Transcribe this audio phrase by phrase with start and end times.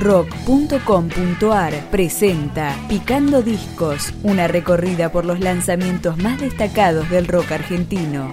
[0.00, 8.32] rock.com.ar presenta Picando Discos, una recorrida por los lanzamientos más destacados del rock argentino.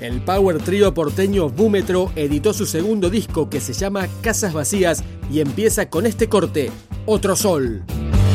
[0.00, 5.40] El power trío porteño Búmetro editó su segundo disco que se llama Casas Vacías y
[5.40, 6.70] empieza con este corte,
[7.04, 7.82] Otro Sol.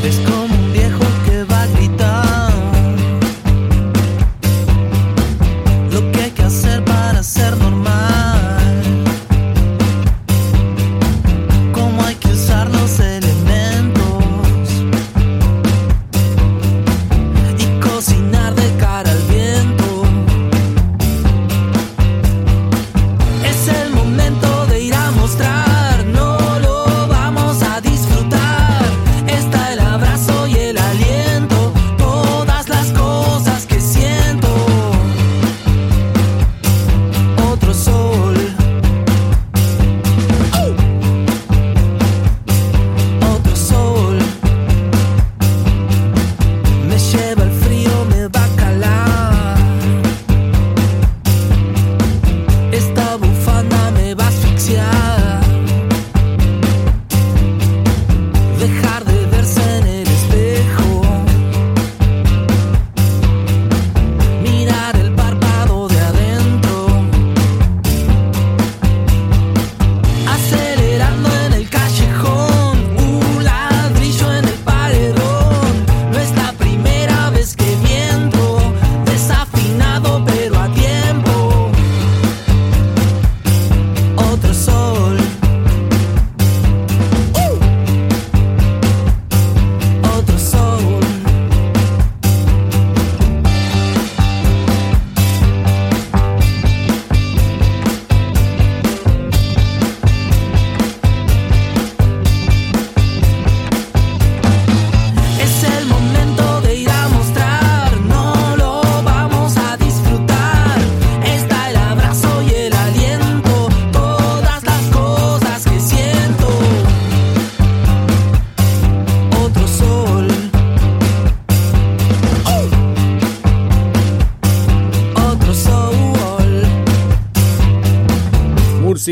[0.04, 2.49] Es como un viejo que va a gritar.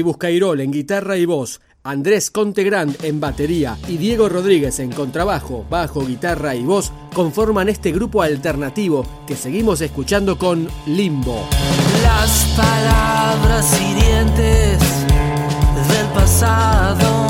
[0.02, 6.06] Buscairol en guitarra y voz, Andrés Contegrand en batería y Diego Rodríguez en contrabajo, bajo,
[6.06, 11.48] guitarra y voz conforman este grupo alternativo que seguimos escuchando con Limbo.
[12.04, 14.80] Las palabras hirientes
[15.90, 17.27] del pasado.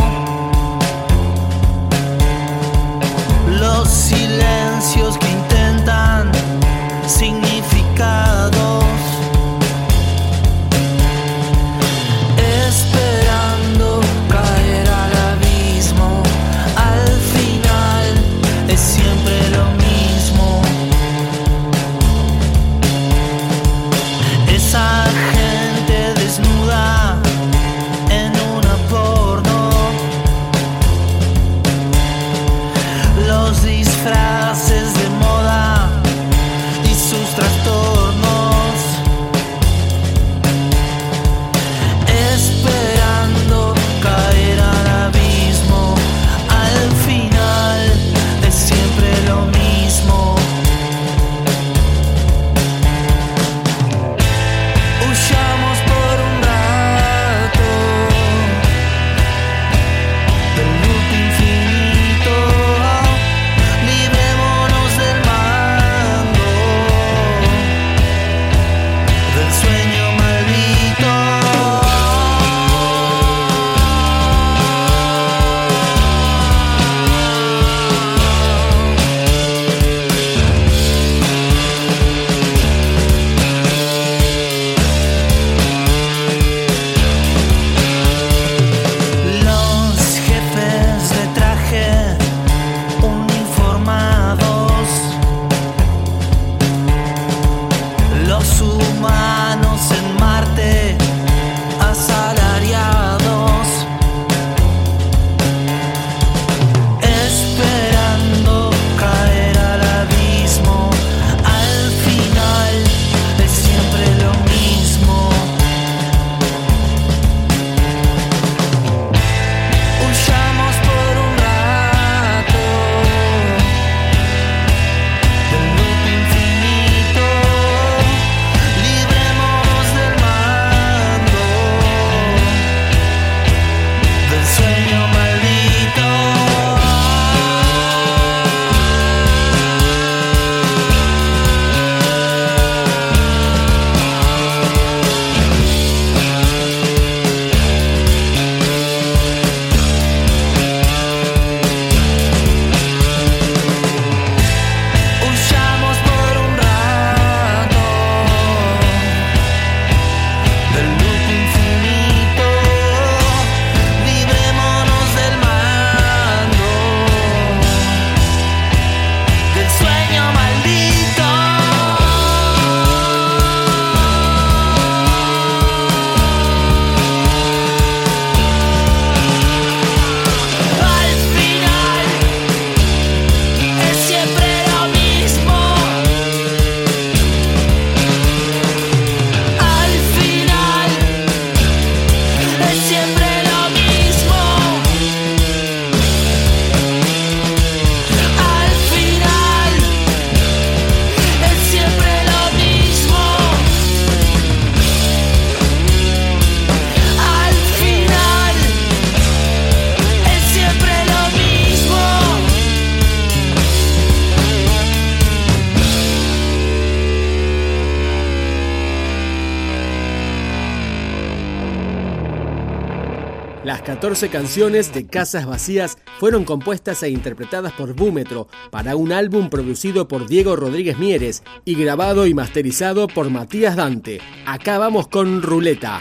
[223.97, 230.07] 14 canciones de Casas Vacías fueron compuestas e interpretadas por Búmetro para un álbum producido
[230.07, 234.21] por Diego Rodríguez Mieres y grabado y masterizado por Matías Dante.
[234.45, 235.99] Acá vamos con Ruleta.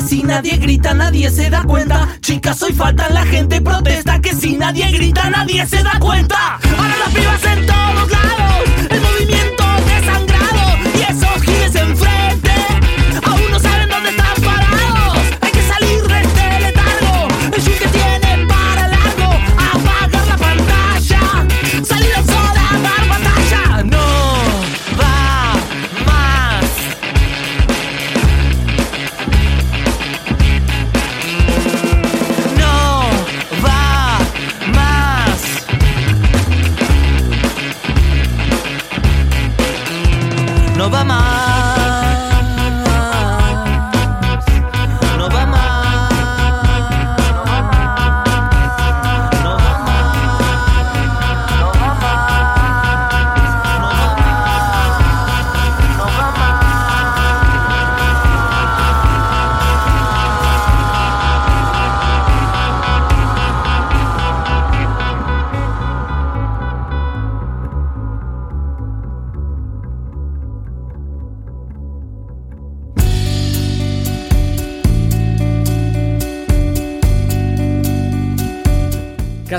[0.00, 2.08] Que si nadie grita nadie se da cuenta.
[2.20, 6.58] Chicas, hoy faltan la gente protesta que si nadie grita nadie se da cuenta.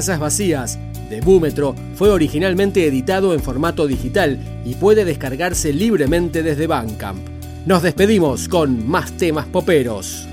[0.01, 0.79] Casas Vacías
[1.11, 7.19] de Búmetro fue originalmente editado en formato digital y puede descargarse libremente desde Bandcamp.
[7.67, 10.27] Nos despedimos con más temas poperos.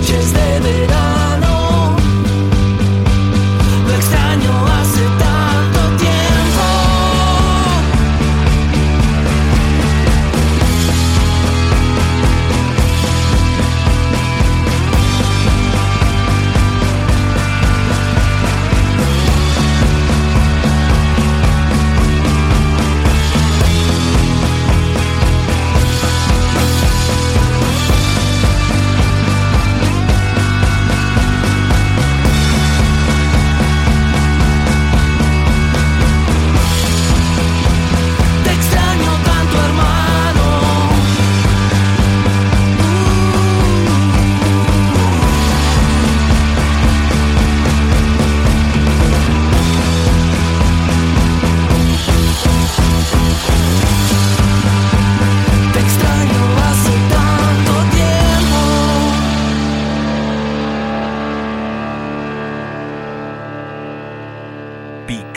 [0.00, 0.87] cię zdymy